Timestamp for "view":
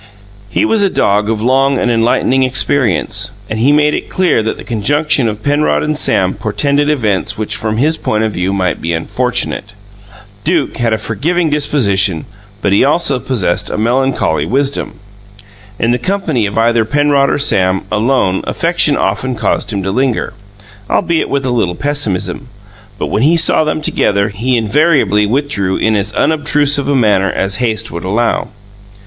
8.31-8.51